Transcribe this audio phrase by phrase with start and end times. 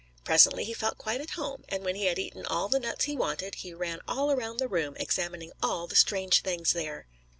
[0.23, 3.15] Presently he felt quite at home, and when he had eaten all the nuts he
[3.15, 7.05] wanted, he ran all around the room, examining all the strange things there.